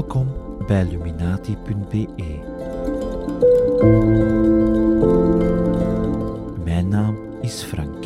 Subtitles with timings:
[0.00, 0.28] Welkom
[0.66, 2.38] bij Illuminati.be.
[6.64, 8.04] Mijn naam is Frank.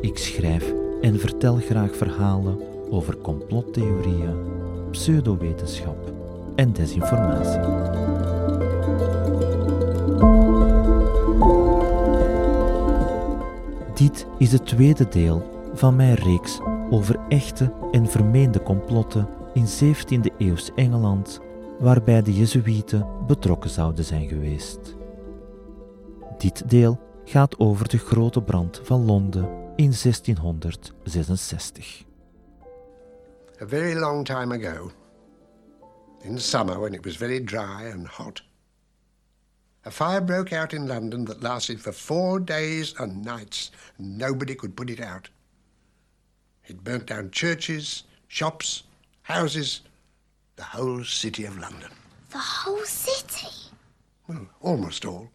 [0.00, 2.58] Ik schrijf en vertel graag verhalen
[2.90, 4.36] over complottheorieën,
[4.90, 6.12] pseudowetenschap
[6.54, 7.60] en desinformatie.
[13.94, 16.60] Dit is het tweede deel van mijn reeks
[16.90, 21.40] over echte en vermeende complotten in 17e-eeuws Engeland,
[21.78, 24.96] waarbij de Jezuïeten betrokken zouden zijn geweest.
[26.38, 29.44] Dit deel gaat over de grote brand van Londen
[29.76, 32.04] in 1666.
[33.62, 34.90] A very long time ago,
[36.22, 38.42] in summer when it was very dry and hot,
[39.86, 44.74] a fire broke out in London that lasted for four days and nights, nobody could
[44.74, 45.30] put it out.
[46.70, 48.84] It burnt down churches, shops,
[49.22, 49.80] houses,
[50.54, 51.90] the whole city of London.
[52.30, 53.72] The whole city?
[54.28, 55.30] Well, almost all.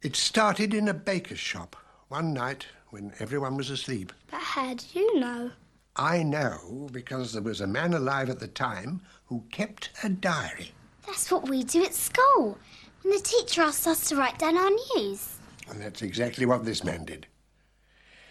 [0.00, 1.76] It started in a baker's shop
[2.08, 4.10] one night when everyone was asleep.
[4.30, 5.50] But how do you know?
[5.96, 10.72] I know because there was a man alive at the time who kept a diary.
[11.06, 12.56] That's what we do at school.
[13.02, 15.36] When the teacher asks us to write down our news.
[15.68, 17.26] And that's exactly what this man did.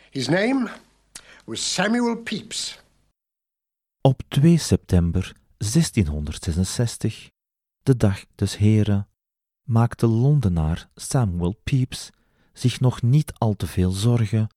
[0.10, 0.68] His name
[1.48, 2.84] was Samuel Pepys.
[4.02, 7.32] Op 2 september 1666,
[7.84, 9.10] de dag des Heren,
[9.64, 12.10] maakte Londenaar Samuel Pepys
[12.54, 14.48] zich nog niet al te veel zorgen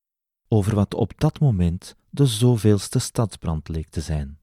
[0.48, 4.40] over wat op dat moment de zoveelste stadsbrand leek te zijn.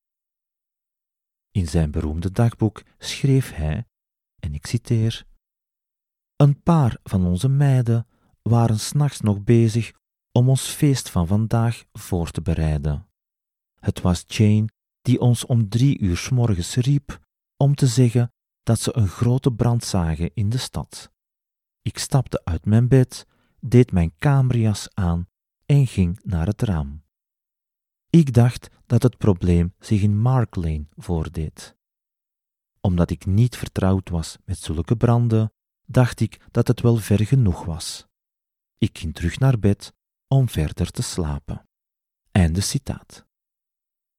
[1.52, 3.88] In zijn beroemde dagboek schreef hij,
[4.40, 5.26] en ik citeer:
[6.36, 8.08] Een paar van onze meiden
[8.42, 9.94] waren s'nachts nog bezig
[10.38, 13.08] om ons feest van vandaag voor te bereiden.
[13.80, 14.68] Het was Jane
[15.02, 17.20] die ons om drie uur s morgens riep
[17.56, 18.34] om te zeggen
[18.64, 21.12] dat ze een grote brand zagen in de stad.
[21.82, 23.26] Ik stapte uit mijn bed,
[23.60, 25.28] deed mijn kamerjas aan
[25.66, 27.04] en ging naar het raam.
[28.10, 31.76] Ik dacht dat het probleem zich in Mark Lane voordeed.
[32.82, 35.54] Omdat ik niet vertrouwd was met zulke branden,
[35.86, 38.08] dacht ik dat het wel ver genoeg was.
[38.78, 39.96] Ik ging terug naar bed
[40.28, 41.66] om verder te slapen.
[42.32, 43.26] Einde citaat.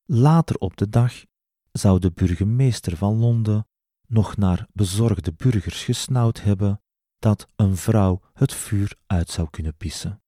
[0.05, 1.25] Later op de dag
[1.73, 3.67] zou de burgemeester van Londen
[4.07, 6.83] nog naar bezorgde burgers gesnauwd hebben
[7.19, 10.23] dat een vrouw het vuur uit zou kunnen pissen.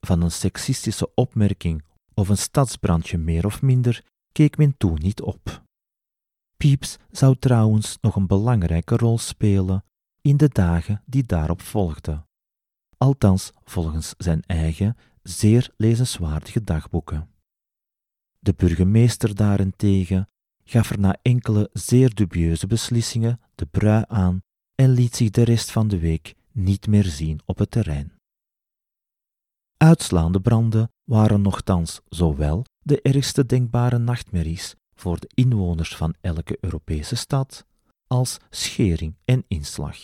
[0.00, 5.62] Van een seksistische opmerking of een stadsbrandje meer of minder keek men toen niet op.
[6.56, 9.84] Pieps zou trouwens nog een belangrijke rol spelen
[10.20, 12.26] in de dagen die daarop volgden,
[13.02, 17.28] althans volgens zijn eigen, zeer lezenswaardige dagboeken.
[18.38, 20.28] De burgemeester daarentegen
[20.64, 24.42] gaf er na enkele zeer dubieuze beslissingen de brui aan
[24.74, 28.12] en liet zich de rest van de week niet meer zien op het terrein.
[29.76, 37.16] Uitslaande branden waren nochtans zowel de ergste denkbare nachtmerries voor de inwoners van elke Europese
[37.16, 37.66] stad
[38.06, 39.96] als schering en inslag.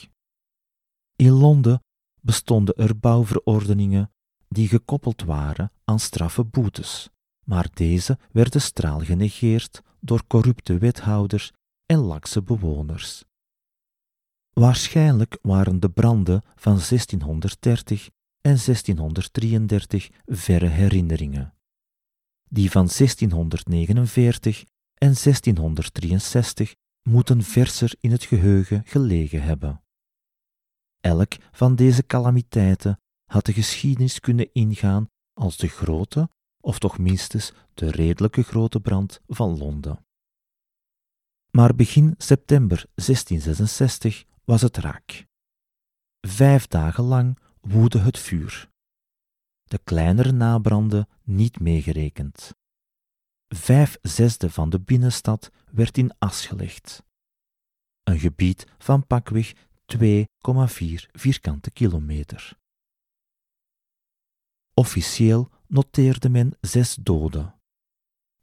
[1.16, 1.80] In Londen
[2.28, 4.12] bestonden er bouwverordeningen
[4.49, 7.09] die gekoppeld waren aan straffe boetes,
[7.44, 11.53] maar deze werden straal genegeerd door corrupte wethouders
[11.87, 13.25] en lakse bewoners.
[14.53, 18.09] Waarschijnlijk waren de branden van 1630
[18.41, 21.55] en 1633 verre herinneringen.
[22.49, 24.65] Die van 1649
[24.95, 29.83] en 1663 moeten verser in het geheugen gelegen hebben.
[31.00, 37.53] Elk van deze calamiteiten had de geschiedenis kunnen ingaan als de grote, of toch minstens
[37.75, 40.06] de redelijke grote brand van Londen.
[41.50, 45.27] Maar begin september 1666 was het raak.
[46.21, 48.71] Vijf dagen lang woedde het vuur.
[49.62, 52.54] De kleinere nabranden niet meegerekend.
[53.48, 57.03] Vijf zesde van de binnenstad werd in as gelegd.
[58.03, 59.53] Een gebied van pakweg
[59.96, 62.58] 2,4 vierkante kilometer.
[64.74, 67.54] Officieel noteerde men zes doden,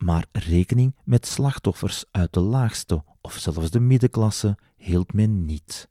[0.04, 5.90] maar rekening met slachtoffers uit de laagste of zelfs de middenklasse hield men niet.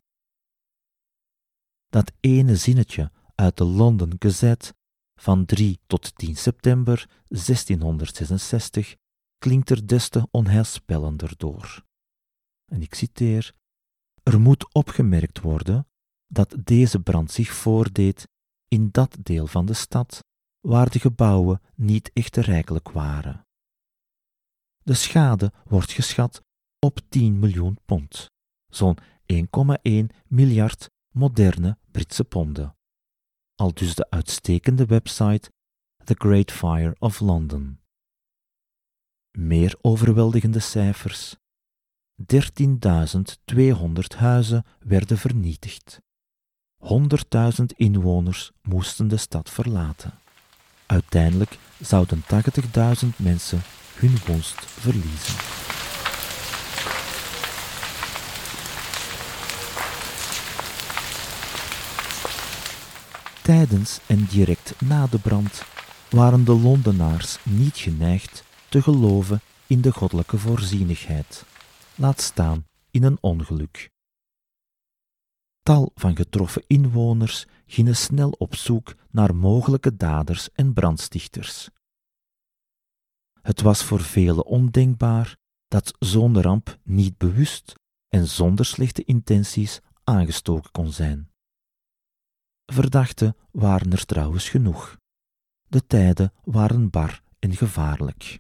[1.88, 4.74] Dat ene zinnetje uit de London Gazette
[5.14, 8.96] van 3 tot 10 september 1666
[9.38, 11.84] klinkt er des te onheilspellender door.
[12.64, 13.54] En ik citeer:
[14.24, 15.86] Er moet opgemerkt worden
[16.26, 18.28] dat deze brand zich voordeed
[18.68, 20.24] in dat deel van de stad
[20.60, 23.46] waar de gebouwen niet echt rijkelijk waren.
[24.82, 26.42] De schade wordt geschat
[26.78, 28.30] op 10 miljoen pond,
[28.66, 28.98] zo'n
[29.32, 29.42] 1,1
[30.26, 32.76] miljard moderne Britse ponden.
[33.54, 35.50] Al dus de uitstekende website
[36.04, 37.80] The Great Fire of London.
[39.38, 41.36] Meer overweldigende cijfers.
[42.22, 46.00] 13.200 huizen werden vernietigd.
[46.78, 50.12] 100.000 inwoners moesten de stad verlaten.
[50.86, 53.60] Uiteindelijk zouden 80.000 mensen
[53.94, 55.34] hun woonst verliezen.
[63.42, 65.62] Tijdens en direct na de brand
[66.10, 71.44] waren de Londenaars niet geneigd te geloven in de goddelijke voorzienigheid,
[71.96, 73.90] laat staan in een ongeluk.
[75.62, 81.70] Tal van getroffen inwoners gingen snel op zoek naar mogelijke daders en brandstichters.
[83.42, 85.36] Het was voor velen ondenkbaar
[85.68, 87.74] dat zo'n ramp niet bewust
[88.08, 91.30] en zonder slechte intenties aangestoken kon zijn.
[92.72, 94.96] Verdachten waren er trouwens genoeg.
[95.68, 98.38] De tijden waren bar en gevaarlijk.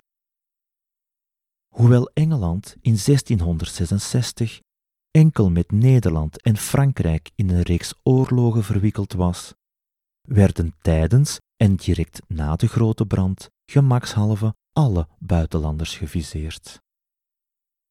[1.74, 4.60] Hoewel Engeland in 1666
[5.10, 9.54] enkel met Nederland en Frankrijk in een reeks oorlogen verwikkeld was,
[10.20, 16.82] werden tijdens en direct na de grote brand gemakshalve alle buitenlanders geviseerd.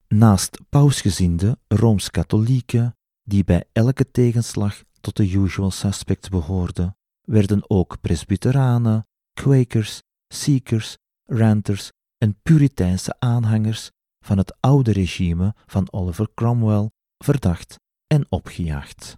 [0.08, 9.08] Naast pausgezinde Rooms-Katholieken, die bij elke tegenslag tot de usual suspects behoorden, werden ook presbyteranen,
[9.34, 11.92] Quakers, Seekers, Ranters
[12.24, 13.92] en Puriteinse aanhangers
[14.26, 19.18] van het oude regime van Oliver Cromwell verdacht en opgejaagd.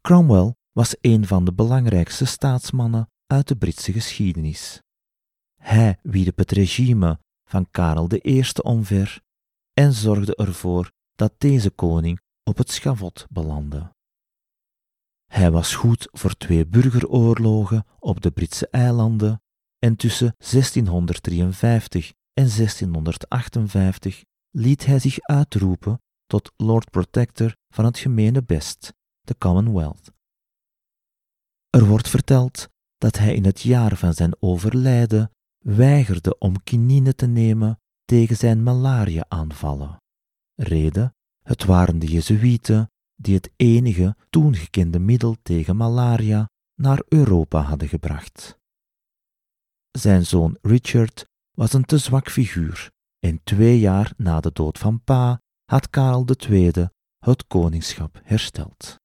[0.00, 4.82] Cromwell was een van de belangrijkste staatsmannen uit de Britse geschiedenis.
[5.62, 9.20] Hij wierp het regime van Karel I omver
[9.72, 13.92] en zorgde ervoor dat deze koning op het schavot belandde.
[15.26, 19.40] Hij was goed voor twee burgeroorlogen op de Britse eilanden
[19.78, 28.42] en tussen 1653 en 1658 liet hij zich uitroepen tot Lord Protector van het gemene
[28.42, 30.12] best, de Commonwealth.
[31.70, 37.26] Er wordt verteld dat hij in het jaar van zijn overlijden weigerde om kinine te
[37.26, 40.02] nemen tegen zijn malaria-aanvallen.
[40.54, 47.60] Reden: het waren de Jezuïeten die het enige toen gekende middel tegen malaria naar Europa
[47.60, 48.57] hadden gebracht.
[49.90, 55.04] Zijn zoon Richard was een te zwak figuur en twee jaar na de dood van
[55.04, 56.72] pa had Karel II
[57.18, 58.96] het koningschap hersteld.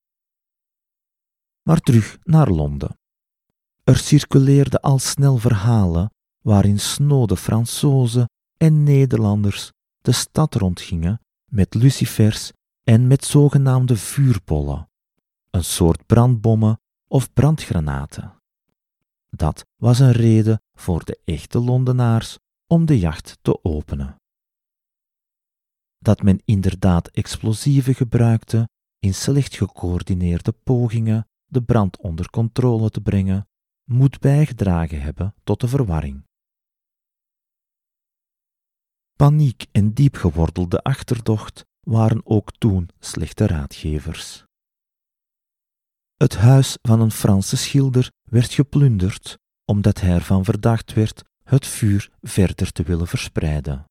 [1.61, 2.97] Maar terug naar Londen.
[3.83, 9.71] Er circuleerden al snel verhalen waarin snode Fransozen en Nederlanders
[10.01, 11.21] de stad rondgingen
[11.51, 12.51] met lucifers
[12.83, 14.89] en met zogenaamde vuurbollen,
[15.49, 18.41] een soort brandbommen of brandgranaten.
[19.35, 22.37] Dat was een reden voor de echte Londenaars
[22.67, 24.15] om de jacht te openen.
[25.97, 28.69] Dat men inderdaad explosieven gebruikte
[28.99, 33.47] in slecht gecoördineerde pogingen de brand onder controle te brengen,
[33.83, 36.23] moet bijgedragen hebben tot de verwarring.
[39.13, 44.45] Paniek en diepgewordelde achterdocht waren ook toen slechte raadgevers.
[46.15, 52.11] Het huis van een Franse schilder werd geplunderd omdat hij ervan verdacht werd het vuur
[52.21, 53.85] verder te willen verspreiden.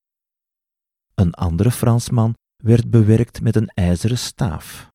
[1.13, 4.89] Een andere Fransman werd bewerkt met een ijzeren staaf.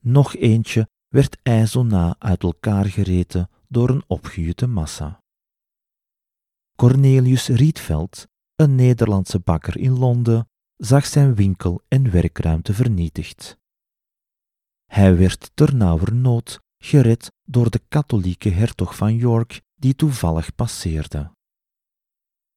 [0.00, 5.20] Nog eentje werd ijzona uit elkaar gereten door een opgejutte massa.
[6.76, 13.58] Cornelius Rietveld, een Nederlandse bakker in Londen, zag zijn winkel en werkruimte vernietigd.
[14.90, 21.32] Hij werd ternauwernood gered door de katholieke hertog van York die toevallig passeerde.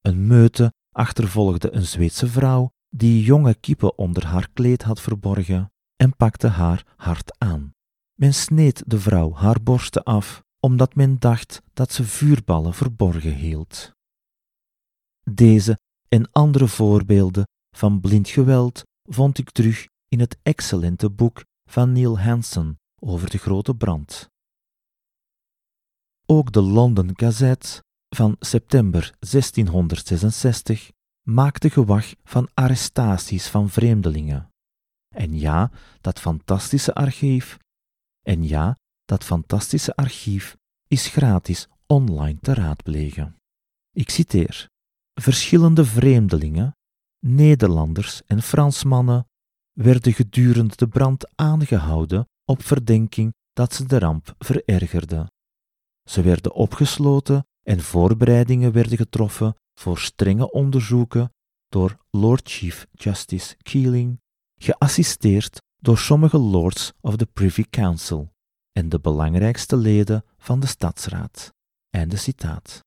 [0.00, 6.16] Een meute achtervolgde een Zweedse vrouw die jonge kippen onder haar kleed had verborgen en
[6.16, 7.72] pakte haar hard aan.
[8.14, 13.92] Men sneed de vrouw haar borsten af, omdat men dacht dat ze vuurballen verborgen hield.
[15.30, 17.44] Deze en andere voorbeelden
[17.76, 23.38] van blind geweld vond ik terug in het excellente boek van Neil Hansen over de
[23.38, 24.28] grote brand.
[26.26, 30.90] Ook de London Gazette van september 1666
[31.22, 34.48] maakte gewag van arrestaties van vreemdelingen.
[35.14, 37.58] En ja, dat fantastische archief.
[38.22, 40.56] En ja, dat fantastische archief
[40.88, 43.36] is gratis online te raadplegen.
[43.92, 44.68] Ik citeer:
[45.20, 46.76] Verschillende vreemdelingen,
[47.26, 49.26] Nederlanders en Fransmannen
[49.74, 55.32] werden gedurende de brand aangehouden op verdenking dat ze de ramp verergerden.
[56.08, 61.32] Ze werden opgesloten en voorbereidingen werden getroffen voor strenge onderzoeken
[61.68, 64.20] door Lord Chief Justice Keeling,
[64.60, 68.32] geassisteerd door sommige lords of the Privy Council
[68.72, 71.52] en de belangrijkste leden van de stadsraad.
[71.90, 72.84] Einde citaat.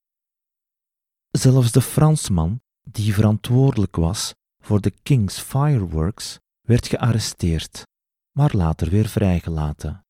[1.31, 7.87] Zelfs de Fransman die verantwoordelijk was voor de King's Fireworks werd gearresteerd,
[8.31, 10.05] maar later weer vrijgelaten.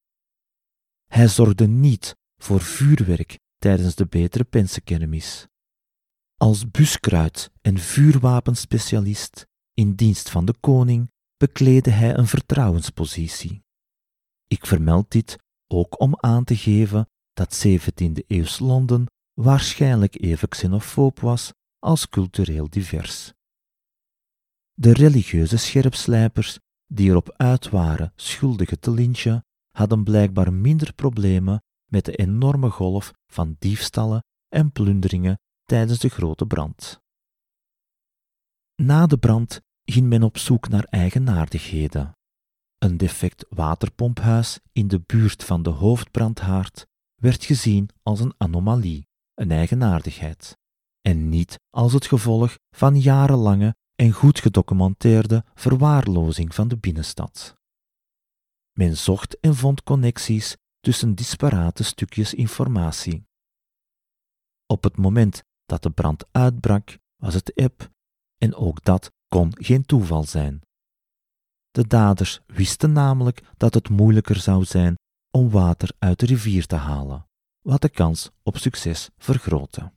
[1.05, 5.47] Hij zorgde niet voor vuurwerk tijdens de betere pensenkermis.
[6.35, 13.63] Als buskruid en vuurwapenspecialist in dienst van de koning bekleedde hij een vertrouwenspositie.
[14.47, 15.37] Ik vermeld dit
[15.67, 23.33] ook om aan te geven dat 17e-eeuws Londen waarschijnlijk even xenofoob was als cultureel divers.
[24.79, 32.05] De religieuze scherpslijpers die erop uit waren schuldigen te lynchen, hadden blijkbaar minder problemen met
[32.05, 37.01] de enorme golf van diefstallen en plunderingen tijdens de grote brand.
[38.75, 42.11] Na de brand ging men op zoek naar eigenaardigheden.
[42.77, 49.51] Een defect waterpomphuis in de buurt van de hoofdbrandhaard werd gezien als een anomalie, een
[49.51, 50.57] eigenaardigheid,
[51.01, 57.57] en niet als het gevolg van jarenlange en goed gedocumenteerde verwaarlozing van de binnenstad.
[58.73, 63.25] Men zocht en vond connecties tussen disparate stukjes informatie.
[64.65, 67.89] Op het moment dat de brand uitbrak, was het eb,
[68.37, 70.61] en ook dat kon geen toeval zijn.
[71.71, 74.95] De daders wisten namelijk dat het moeilijker zou zijn
[75.31, 77.27] om water uit de rivier te halen,
[77.59, 79.91] wat de kans op succes vergrootte.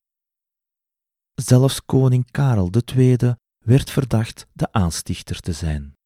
[1.34, 3.16] Zelfs koning Karel II
[3.64, 5.96] werd verdacht de aanstichter te zijn.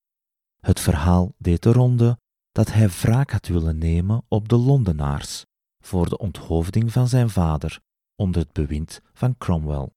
[0.61, 2.19] Het verhaal deed de ronde
[2.53, 5.45] dat hij wraak had willen nemen op de Londenaars
[5.85, 7.81] voor de onthoofding van zijn vader
[8.17, 9.91] onder het bewind van Cromwell.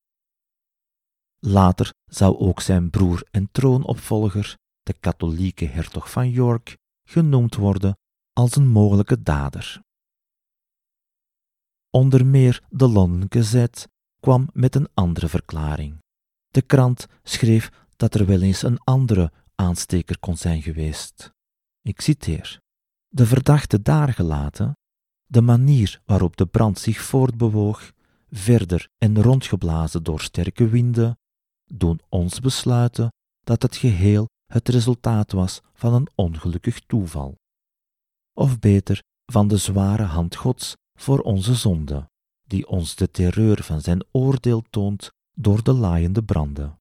[1.40, 7.98] Later zou ook zijn broer en troonopvolger, de katholieke hertog van York, genoemd worden
[8.34, 9.82] als een mogelijke dader.
[11.90, 13.88] Onder meer de London Gazette
[14.20, 15.98] kwam met een andere verklaring.
[16.58, 21.32] De krant schreef dat er wel eens een andere aansteker kon zijn geweest.
[21.82, 22.60] Ik citeer:
[23.08, 24.78] De verdachte daar gelaten,
[25.26, 27.92] de manier waarop de brand zich voortbewoog,
[28.30, 31.18] verder en rondgeblazen door sterke winden,
[31.66, 37.36] doen ons besluiten dat het geheel het resultaat was van een ongelukkig toeval.
[38.34, 42.10] Of beter, van de zware hand Gods voor onze zonde,
[42.44, 46.80] die ons de terreur van zijn oordeel toont door de laaiende branden,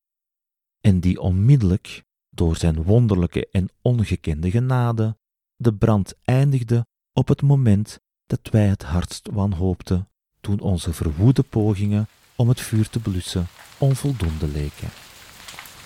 [0.81, 5.17] en die onmiddellijk, door zijn wonderlijke en ongekende genade,
[5.57, 10.09] de brand eindigde op het moment dat wij het hardst wanhoopten,
[10.41, 13.47] toen onze verwoede pogingen om het vuur te blussen
[13.79, 14.89] onvoldoende leken.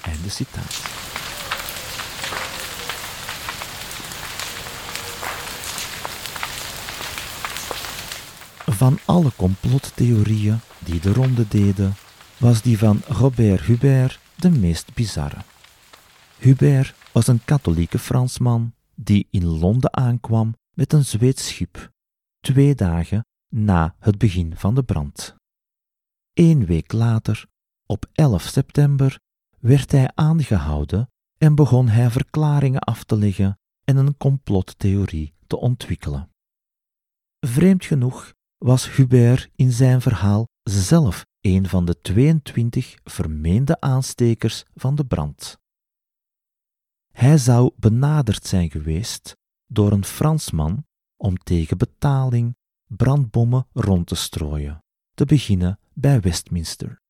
[0.03, 0.99] Einde citaat.
[8.67, 11.95] Van alle complottheorieën die de ronde deden,
[12.41, 15.41] was die van Robert Hubert de meest bizarre.
[16.39, 21.91] Hubert was een katholieke Fransman die in Londen aankwam met een Zweeds schip,
[22.41, 25.37] twee dagen na het begin van de brand.
[26.33, 27.47] Eén week later,
[27.87, 29.19] op 11 september,
[29.59, 36.31] werd hij aangehouden en begon hij verklaringen af te leggen en een complottheorie te ontwikkelen.
[37.47, 44.95] Vreemd genoeg was Hubert in zijn verhaal zelf een van de 22 vermeende aanstekers van
[44.95, 45.59] de brand.
[47.13, 52.57] Hij zou benaderd zijn geweest door een Fransman om tegen betaling
[52.87, 57.01] brandbommen rond te strooien, te beginnen bij Westminster.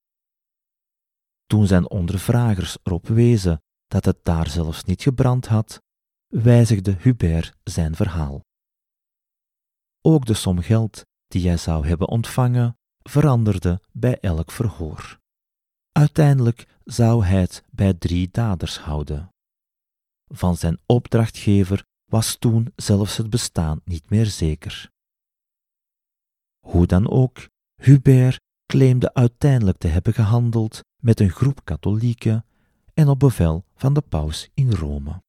[1.46, 5.82] Toen zijn ondervragers erop wezen dat het daar zelfs niet gebrand had,
[6.26, 8.44] wijzigde Hubert zijn verhaal.
[10.00, 12.78] Ook de som geld die hij zou hebben ontvangen
[13.10, 15.18] veranderde bij elk verhoor.
[15.92, 19.28] Uiteindelijk zou hij het bij drie daders houden.
[20.26, 24.90] Van zijn opdrachtgever was toen zelfs het bestaan niet meer zeker.
[26.66, 27.48] Hoe dan ook,
[27.82, 32.44] Hubert claimde uiteindelijk te hebben gehandeld met een groep katholieken
[32.94, 35.22] en op bevel van de paus in Rome.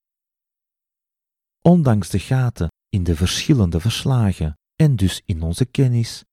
[1.62, 6.24] Ondanks de gaten in de verschillende verslagen en dus in onze kennis,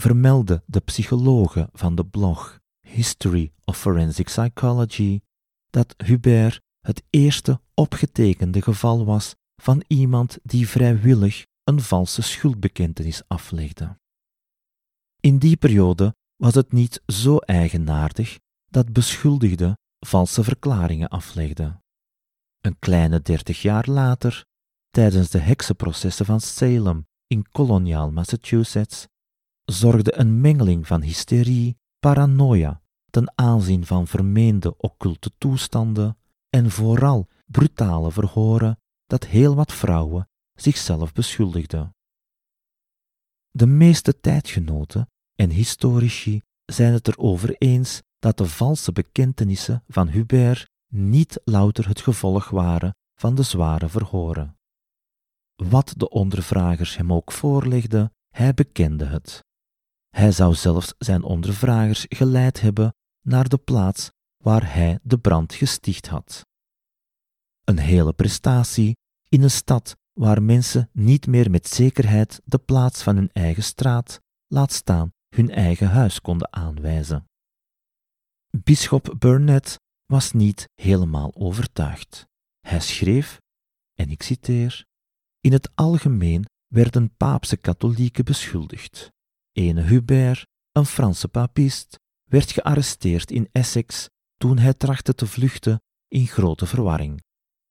[0.00, 5.20] vermeldde de psychologe van de blog History of Forensic Psychology
[5.70, 13.98] dat Hubert het eerste opgetekende geval was van iemand die vrijwillig een valse schuldbekentenis aflegde.
[15.20, 18.38] In die periode was het niet zo eigenaardig
[18.70, 21.82] dat beschuldigden valse verklaringen aflegden.
[22.60, 24.44] Een kleine dertig jaar later,
[24.90, 29.06] tijdens de heksenprocessen van Salem in koloniaal Massachusetts,
[29.64, 36.18] zorgde een mengeling van hysterie, paranoia, ten aanzien van vermeende occulte toestanden
[36.50, 41.94] en vooral brutale verhoren dat heel wat vrouwen zichzelf beschuldigden.
[43.50, 50.70] De meeste tijdgenoten en historici zijn het erover eens dat de valse bekentenissen van Hubert
[50.92, 54.56] niet louter het gevolg waren van de zware verhoren.
[55.54, 59.44] Wat de ondervragers hem ook voorlegden, hij bekende het.
[60.14, 66.06] Hij zou zelfs zijn ondervragers geleid hebben naar de plaats waar hij de brand gesticht
[66.06, 66.46] had.
[67.64, 68.96] Een hele prestatie
[69.28, 74.20] in een stad waar mensen niet meer met zekerheid de plaats van hun eigen straat,
[74.46, 77.24] laat staan hun eigen huis konden aanwijzen.
[78.50, 82.26] Bisschop Burnett was niet helemaal overtuigd.
[82.60, 83.40] Hij schreef,
[83.94, 84.84] en ik citeer:
[85.40, 89.12] In het algemeen werden paapse katholieken beschuldigd.
[89.54, 96.26] Ene Hubert, een Franse papist, werd gearresteerd in Essex toen hij trachtte te vluchten in
[96.26, 97.22] grote verwarring.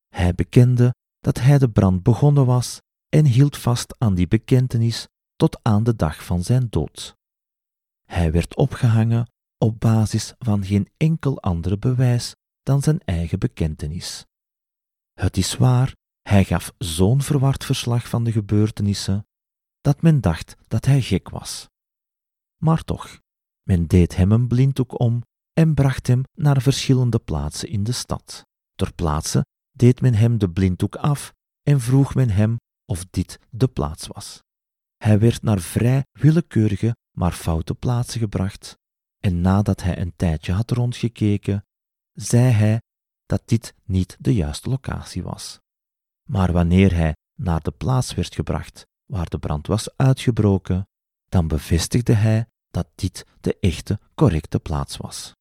[0.10, 5.60] Hij bekende dat hij de brand begonnen was en hield vast aan die bekentenis tot
[5.62, 7.16] aan de dag van zijn dood.
[8.06, 14.26] Hij werd opgehangen op basis van geen enkel ander bewijs dan zijn eigen bekentenis.
[15.14, 19.28] Het is waar, hij gaf zo'n verward verslag van de gebeurtenissen
[19.82, 21.72] dat men dacht dat hij gek was.
[22.64, 23.20] Maar toch,
[23.64, 25.22] men deed hem een blinddoek om
[25.54, 28.46] en bracht hem naar verschillende plaatsen in de stad.
[28.74, 33.68] Ter plaatse deed men hem de blinddoek af en vroeg men hem of dit de
[33.68, 34.42] plaats was.
[34.98, 38.78] Hij werd naar vrij willekeurige, maar foute plaatsen gebracht,
[39.18, 41.66] en nadat hij een tijdje had rondgekeken,
[42.14, 42.82] zei hij
[43.26, 45.60] dat dit niet de juiste locatie was.
[46.30, 50.88] Maar wanneer hij naar de plaats werd gebracht waar de brand was uitgebroken,
[51.30, 55.34] dan bevestigde hij dat dit de echte, correcte plaats was.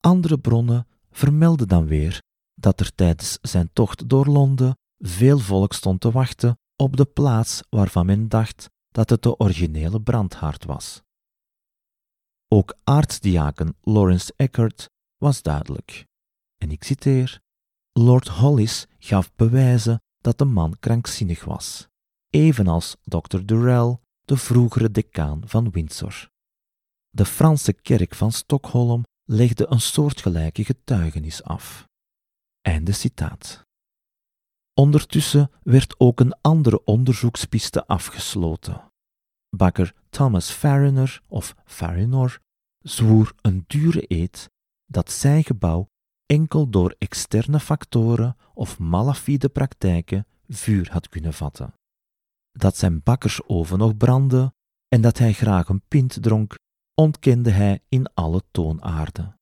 [0.00, 2.22] Andere bronnen vermelden dan weer
[2.54, 7.62] dat er tijdens zijn tocht door Londen veel volk stond te wachten op de plaats
[7.68, 11.02] waarvan men dacht dat het de originele brandhaard was.
[12.48, 16.06] Ook aartsdiaken Lawrence Eckert was duidelijk.
[16.56, 17.40] En ik citeer:
[17.92, 21.88] Lord Hollis gaf bewijzen dat de man krankzinnig was,
[22.30, 23.38] evenals Dr.
[23.44, 23.98] Durrell,
[24.30, 26.30] de vroegere decaan van Windsor.
[27.10, 31.88] De Franse kerk van Stockholm legde een soortgelijke getuigenis af.
[32.60, 33.62] Einde citaat.
[34.74, 38.92] Ondertussen werd ook een andere onderzoekspiste afgesloten.
[39.56, 42.38] Bakker Thomas Fariner of Farinor
[42.78, 44.50] zwoer een dure eed
[44.86, 45.86] dat zijn gebouw
[46.26, 51.79] enkel door externe factoren of malafide praktijken vuur had kunnen vatten.
[52.60, 54.52] Dat zijn bakkersoven nog brandde
[54.88, 56.58] en dat hij graag een pint dronk,
[56.94, 59.34] ontkende hij in alle toonaarden.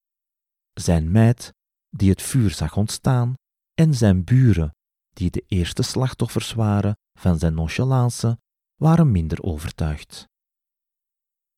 [0.72, 1.54] Zijn meid,
[1.90, 3.34] die het vuur zag ontstaan,
[3.74, 4.74] en zijn buren,
[5.08, 8.38] die de eerste slachtoffers waren van zijn nonchalance,
[8.74, 10.28] waren minder overtuigd.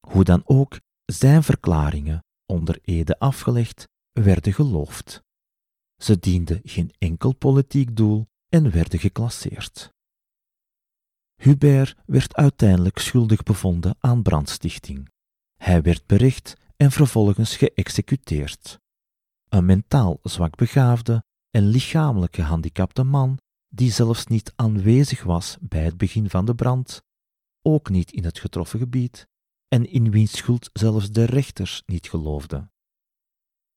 [0.07, 5.23] Hoe dan ook, zijn verklaringen, onder ede afgelegd, werden geloofd.
[6.03, 9.91] Ze dienden geen enkel politiek doel en werden geclasseerd.
[11.41, 15.09] Hubert werd uiteindelijk schuldig bevonden aan brandstichting.
[15.57, 18.79] Hij werd bericht en vervolgens geëxecuteerd.
[19.49, 26.31] Een mentaal zwakbegaafde en lichamelijk gehandicapte man, die zelfs niet aanwezig was bij het begin
[26.31, 27.03] van de brand,
[27.63, 29.27] ook niet in het getroffen gebied,
[29.69, 32.73] en in wiens schuld zelfs de rechters niet geloofden.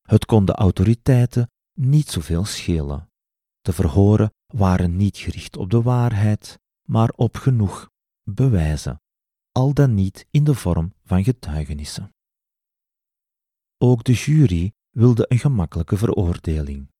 [0.01, 3.09] Het kon de autoriteiten niet zoveel schelen.
[3.61, 7.89] De verhoren waren niet gericht op de waarheid, maar op genoeg
[8.23, 9.01] bewijzen,
[9.51, 12.13] al dan niet in de vorm van getuigenissen.
[13.77, 16.91] Ook de jury wilde een gemakkelijke veroordeling.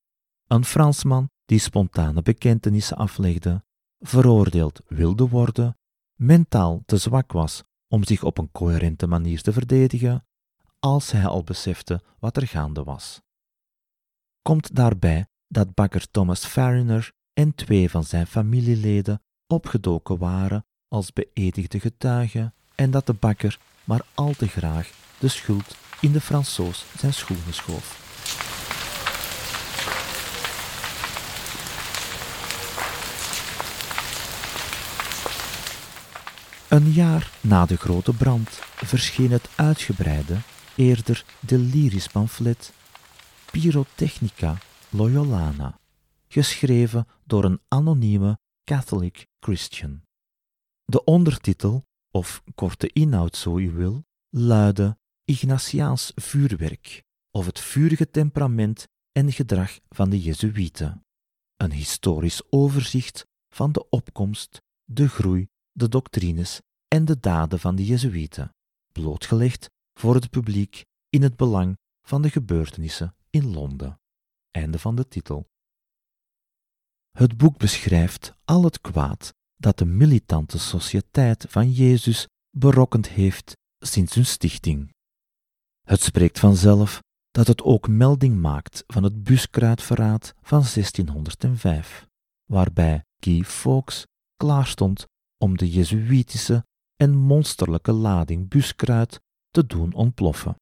[0.48, 3.64] Een Fransman die spontane bekentenissen aflegde,
[4.00, 5.78] veroordeeld wilde worden,
[6.16, 10.26] mentaal te zwak was om zich op een coherente manier te verdedigen,
[10.80, 13.22] als hij al besefte wat er gaande was.
[14.42, 19.22] Komt daarbij dat bakker Thomas Fariner en twee van zijn familieleden
[19.54, 25.76] opgedoken waren als beëdigde getuigen en dat de bakker maar al te graag de schuld
[26.02, 28.02] in de Fransoos zijn schoenen schoof.
[36.70, 40.38] Een jaar na de grote brand verscheen het uitgebreide,
[40.76, 42.74] eerder delirisch pamflet
[43.52, 44.58] Pyrotechnica
[44.90, 45.80] Loyolana,
[46.28, 50.02] geschreven door een anonieme Catholic Christian.
[50.86, 58.88] De ondertitel, of korte inhoud zo u wil, luidde Ignatiaans vuurwerk, of het vurige temperament
[59.12, 61.06] en gedrag van de Jezuïeten.
[61.58, 67.86] Een historisch overzicht van de opkomst, de groei, de doctrines en de daden van de
[67.86, 68.50] Jezuïeten,
[68.92, 74.00] blootgelegd voor het publiek in het belang van de gebeurtenissen in Londen.
[74.52, 75.52] Einde van de titel.
[77.18, 84.16] Het boek beschrijft al het kwaad dat de militante sociëteit van Jezus berokkend heeft sinds
[84.16, 84.92] hun stichting.
[85.82, 87.00] Het spreekt vanzelf
[87.32, 92.08] dat het ook melding maakt van het buskruidverraad van 1605,
[92.46, 95.06] waarbij Guy Fawkes klaarstond
[95.38, 100.56] om de jezuïtische en monsterlijke lading buskruid te doen ontploffen.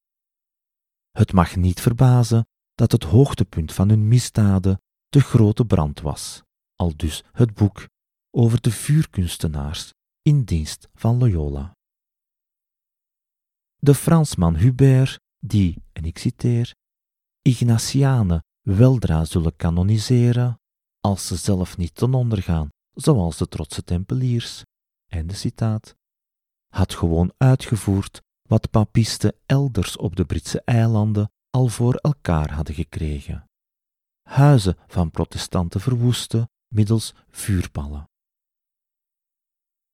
[1.11, 4.81] Het mag niet verbazen dat het hoogtepunt van hun misdaden
[5.11, 6.43] de grote brand was,
[6.75, 7.87] al dus het boek
[8.29, 11.75] over de vuurkunstenaars in dienst van Loyola.
[13.77, 16.73] De Fransman Hubert, die, en ik citeer,
[17.41, 20.59] Ignatianen weldra zullen kanoniseren,
[20.99, 24.63] als ze zelf niet ten onder gaan, zoals de trotse tempeliers,
[25.07, 25.95] einde citaat,
[26.67, 33.49] had gewoon uitgevoerd wat papisten elders op de Britse eilanden al voor elkaar hadden gekregen.
[34.31, 38.09] Huizen van protestanten verwoesten middels vuurballen.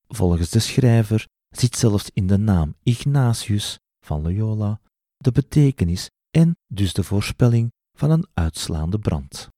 [0.08, 4.80] Volgens de schrijver zit zelfs in de naam Ignatius van Loyola
[5.16, 9.48] de betekenis en dus de voorspelling van een uitslaande brand.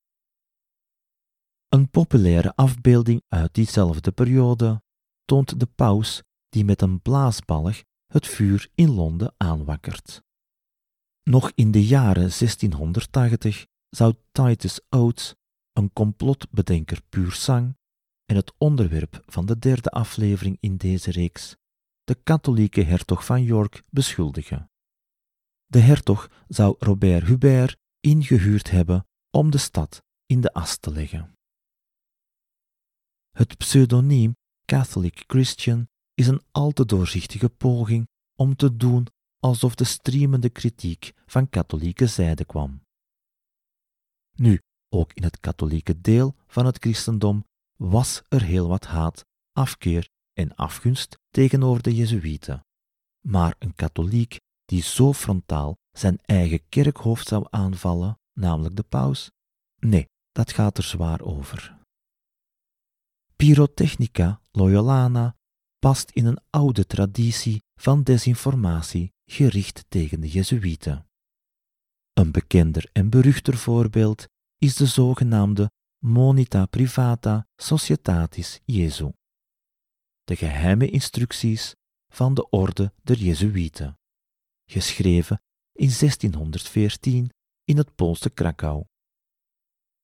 [1.69, 4.83] Een populaire afbeelding uit diezelfde periode
[5.25, 10.23] toont de paus die met een blaasbalg het vuur in Londen aanwakkert.
[11.23, 15.35] Nog in de jaren 1680 zou Titus Oates,
[15.73, 17.79] een complotbedenker puur sang
[18.25, 21.57] en het onderwerp van de derde aflevering in deze reeks,
[22.05, 24.71] de katholieke hertog van York beschuldigen.
[25.67, 31.35] De hertog zou Robert Hubert ingehuurd hebben om de stad in de as te leggen.
[33.31, 39.07] Het pseudoniem Catholic Christian is een al te doorzichtige poging om te doen
[39.39, 42.83] alsof de streamende kritiek van katholieke zijde kwam.
[44.41, 47.45] Nu, ook in het katholieke deel van het christendom
[47.77, 52.65] was er heel wat haat, afkeer en afgunst tegenover de Jezuïeten.
[53.27, 59.31] Maar een katholiek die zo frontaal zijn eigen kerkhoofd zou aanvallen, namelijk de paus,
[59.79, 61.79] nee, dat gaat er zwaar over.
[63.37, 65.37] Pyrotechnica Loyolana
[65.79, 71.10] past in een oude traditie van desinformatie gericht tegen de Jezuïeten.
[72.13, 74.27] Een bekender en beruchter voorbeeld
[74.59, 75.71] is de zogenaamde
[76.05, 79.13] Monita Privata Societatis Jesu,
[80.25, 81.75] de geheime instructies
[82.13, 83.99] van de Orde der Jezuïeten,
[84.65, 85.43] geschreven
[85.73, 87.31] in 1614
[87.65, 88.85] in het Poolse Krakau.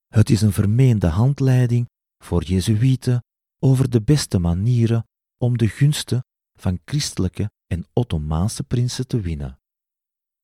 [0.06, 1.86] Het is een vermeende handleiding
[2.24, 3.24] voor Jezuïeten
[3.58, 5.06] over de beste manieren
[5.38, 6.24] om de gunsten
[6.58, 9.58] van christelijke en Ottomaanse prinsen te winnen.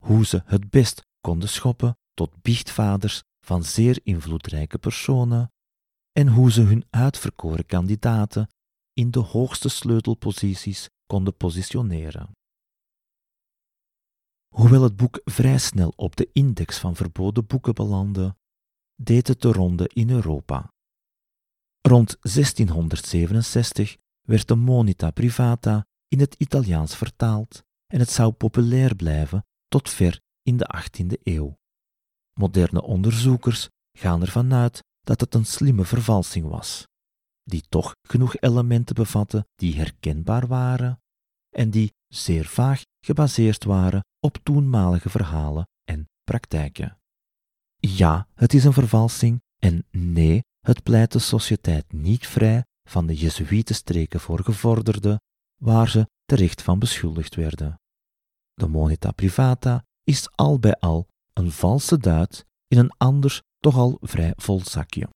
[0.03, 5.53] Hoe ze het best konden schoppen tot biechtvaders van zeer invloedrijke personen
[6.13, 8.49] en hoe ze hun uitverkoren kandidaten
[8.93, 12.31] in de hoogste sleutelposities konden positioneren.
[14.55, 18.37] Hoewel het boek vrij snel op de index van verboden boeken belandde,
[18.95, 20.73] deed het de ronde in Europa.
[21.81, 29.47] Rond 1667 werd de Monita Privata in het Italiaans vertaald en het zou populair blijven
[29.69, 31.59] tot ver in de 18e eeuw.
[32.35, 36.87] Moderne onderzoekers gaan ervan uit dat het een slimme vervalsing was,
[37.43, 41.01] die toch genoeg elementen bevatte die herkenbaar waren
[41.51, 46.99] en die zeer vaag gebaseerd waren op toenmalige verhalen en praktijken.
[47.77, 53.15] Ja, het is een vervalsing en nee, het pleit de sociëteit niet vrij van de
[53.15, 55.21] Jezuïetenstreken voor gevorderden,
[55.57, 57.81] waar ze terecht van beschuldigd werden.
[58.55, 63.99] De moneta privata is al bij al een valse duit in een anders toch al
[64.01, 65.09] vrij vol zakje.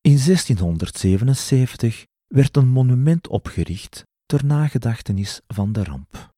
[0.00, 6.32] In 1677 werd een monument opgericht ter nagedachtenis van de ramp.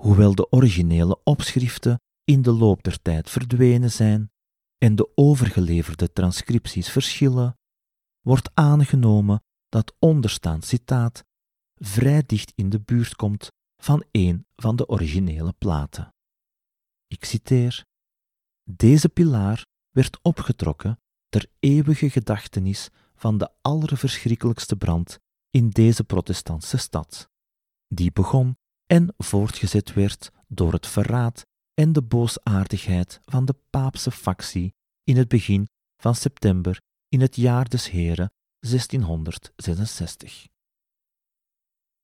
[0.00, 4.30] Hoewel de originele opschriften in de loop der tijd verdwenen zijn
[4.78, 7.56] en de overgeleverde transcripties verschillen,
[8.20, 11.24] wordt aangenomen dat onderstaand citaat
[11.74, 13.48] vrij dicht in de buurt komt
[13.82, 16.14] van een van de originele platen.
[17.06, 17.84] Ik citeer:
[18.70, 25.18] Deze pilaar werd opgetrokken ter eeuwige gedachtenis van de allerverschrikkelijkste brand
[25.50, 27.28] in deze protestantse stad,
[27.86, 34.74] die begon en voortgezet werd door het verraad en de boosaardigheid van de paapse factie
[35.02, 40.46] in het begin van september in het jaar des Heren 1666.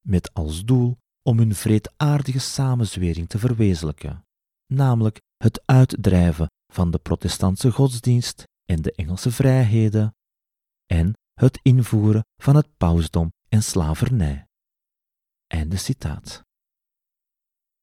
[0.01, 4.25] Met als doel om hun vreedaardige samenzwering te verwezenlijken,
[4.67, 10.15] namelijk het uitdrijven van de protestantse godsdienst en de Engelse vrijheden,
[10.87, 14.47] en het invoeren van het pausdom en slavernij.
[15.47, 16.43] Einde citaat.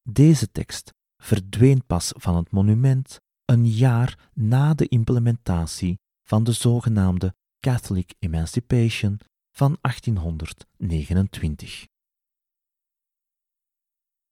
[0.08, 0.90] Deze tekst
[1.22, 9.20] verdween pas van het monument een jaar na de implementatie van de zogenaamde Catholic Emancipation
[9.50, 11.90] van 1829.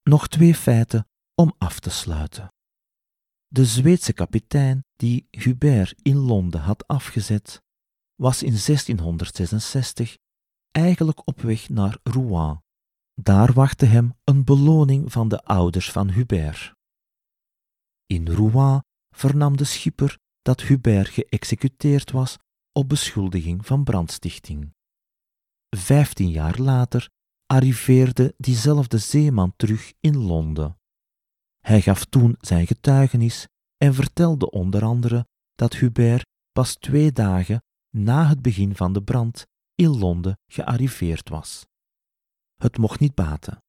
[0.03, 2.53] Nog twee feiten om af te sluiten.
[3.47, 7.61] De Zweedse kapitein die Hubert in Londen had afgezet,
[8.15, 10.17] was in 1666
[10.71, 12.63] eigenlijk op weg naar Rouen.
[13.13, 16.73] Daar wachtte hem een beloning van de ouders van Hubert.
[18.05, 18.85] In Rouen
[19.15, 22.37] vernam de schipper dat Hubert geëxecuteerd was
[22.71, 24.73] op beschuldiging van brandstichting.
[25.69, 27.09] Vijftien jaar later
[27.51, 30.77] arriveerde diezelfde zeeman terug in Londen.
[31.59, 38.27] Hij gaf toen zijn getuigenis en vertelde onder andere dat Hubert pas twee dagen na
[38.27, 41.65] het begin van de brand in Londen gearriveerd was.
[42.57, 43.63] Het mocht niet baten.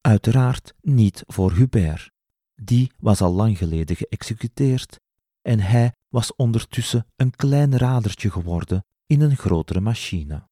[0.00, 2.10] Uiteraard niet voor Hubert.
[2.54, 5.00] Die was al lang geleden geëxecuteerd
[5.42, 10.48] en hij was ondertussen een klein radertje geworden in een grotere machine.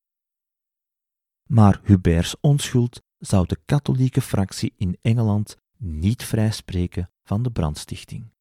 [1.49, 8.33] Maar Huberts onschuld zou de katholieke fractie in Engeland niet vrijspreken van de brandstichting.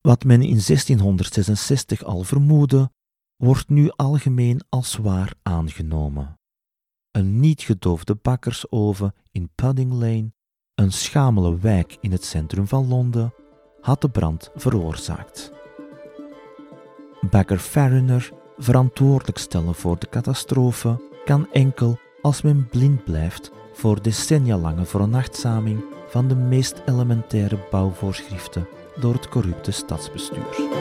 [0.00, 2.90] Wat men in 1666 al vermoedde,
[3.36, 6.38] wordt nu algemeen als waar aangenomen.
[7.10, 10.32] Een niet gedoofde bakkersoven in Pudding Lane,
[10.74, 13.34] een schamele wijk in het centrum van Londen,
[13.80, 15.52] had de brand veroorzaakt.
[17.30, 24.56] Bakker Fariner verantwoordelijk stellen voor de catastrofe kan enkel als men blind blijft voor decennia
[24.56, 28.68] lange veronachtzaming van de meest elementaire bouwvoorschriften
[29.00, 30.78] door het corrupte stadsbestuur.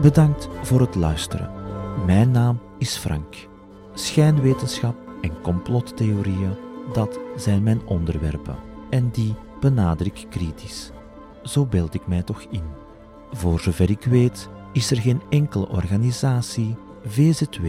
[0.00, 1.50] Bedankt voor het luisteren.
[2.06, 3.48] Mijn naam is Frank.
[3.94, 6.56] Schijnwetenschap en complottheorieën,
[6.92, 8.56] dat zijn mijn onderwerpen.
[8.90, 10.90] En die benader ik kritisch.
[11.42, 12.62] Zo beeld ik mij toch in.
[13.32, 17.66] Voor zover ik weet, is er geen enkele organisatie, VZW,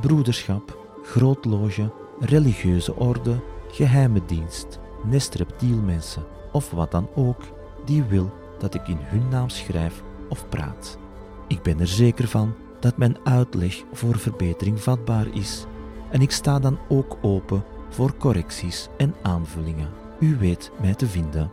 [0.00, 7.42] broederschap, grootloge, religieuze orde, geheime dienst, nestreptielmensen of wat dan ook,
[7.84, 10.98] die wil dat ik in hun naam schrijf of praat.
[11.46, 15.66] Ik ben er zeker van dat mijn uitleg voor verbetering vatbaar is
[16.10, 19.88] en ik sta dan ook open voor correcties en aanvullingen.
[20.20, 21.50] U weet mij te vinden